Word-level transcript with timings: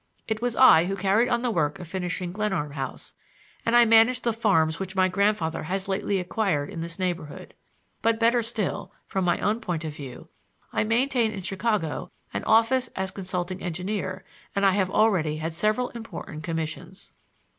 It 0.27 0.41
was 0.41 0.55
I 0.55 0.85
who 0.85 0.95
carried 0.95 1.29
on 1.29 1.43
the 1.43 1.51
work 1.51 1.77
of 1.77 1.87
finishing 1.87 2.31
Glenarm 2.31 2.71
House, 2.71 3.13
and 3.63 3.75
I 3.75 3.85
manage 3.85 4.21
the 4.21 4.33
farms 4.33 4.79
which 4.79 4.95
my 4.95 5.07
grandfather 5.07 5.61
has 5.61 5.87
lately 5.87 6.17
acquired 6.19 6.71
in 6.71 6.79
this 6.79 6.97
neighborhood. 6.97 7.53
But 8.01 8.19
better 8.19 8.41
still, 8.41 8.91
from 9.05 9.25
my 9.25 9.37
own 9.39 9.61
point 9.61 9.85
of 9.85 9.95
view, 9.95 10.29
I 10.73 10.83
maintain 10.83 11.31
in 11.31 11.43
Chicago 11.43 12.09
an 12.33 12.43
office 12.45 12.87
as 12.95 13.11
consulting 13.11 13.61
engineer 13.61 14.25
and 14.55 14.65
I 14.65 14.71
have 14.71 14.89
already 14.89 15.37
had 15.37 15.53
several 15.53 15.89
important 15.89 16.41
commissions. 16.43 17.11